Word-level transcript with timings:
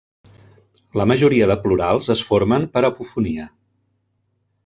La 1.01 1.05
majoria 1.11 1.49
de 1.51 1.57
plurals 1.65 2.09
es 2.15 2.25
formen 2.29 2.67
per 2.77 2.85
apofonia. 2.89 3.47